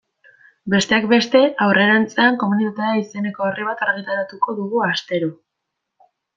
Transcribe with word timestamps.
Besteak 0.73 1.03
beste, 1.11 1.41
aurrerantzean 1.65 2.39
Komunitatea 2.45 2.95
izeneko 3.03 3.47
orri 3.51 3.69
bat 3.71 3.87
argitaratuko 3.91 4.59
dugu 4.65 4.85
astero. 4.91 5.33